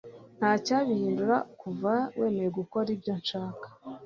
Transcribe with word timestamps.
ntacyabihindura 0.37 1.37
kuva 1.61 1.93
wemeye 2.19 2.49
gukora 2.59 2.87
ibyo 2.95 3.13
nshaka 3.21 3.67